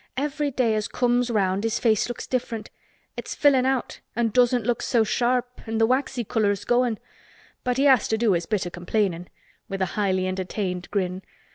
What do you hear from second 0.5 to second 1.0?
as